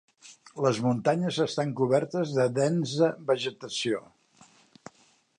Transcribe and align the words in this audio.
Les 0.65 0.77
muntanyes 0.85 1.35
estan 1.43 1.73
cobertes 1.81 2.33
de 2.37 2.45
densa 2.55 3.09
vegetació. 3.27 4.01